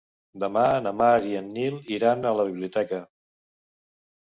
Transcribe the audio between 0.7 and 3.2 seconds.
na Mar i en Nil iran a la biblioteca.